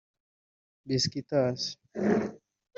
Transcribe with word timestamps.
Besiktas 0.87 1.77